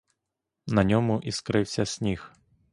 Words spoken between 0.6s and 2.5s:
На ньому іскрився сніг.